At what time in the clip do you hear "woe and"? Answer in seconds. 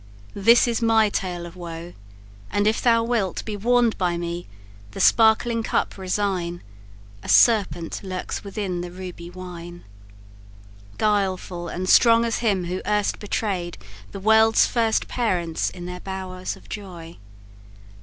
1.55-2.65